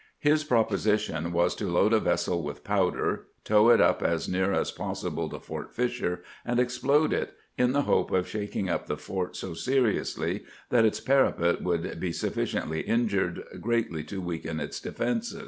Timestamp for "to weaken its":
14.05-14.79